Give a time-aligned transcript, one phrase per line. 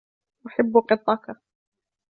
[0.47, 1.35] أحب قطك.